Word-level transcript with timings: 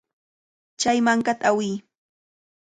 Chay 0.81 0.97
mankata 1.05 1.45
awiy. 1.49 1.73